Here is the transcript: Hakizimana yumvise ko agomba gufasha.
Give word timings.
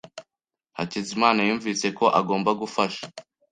Hakizimana 0.77 1.39
yumvise 1.47 1.87
ko 1.97 2.05
agomba 2.19 2.51
gufasha. 2.61 3.03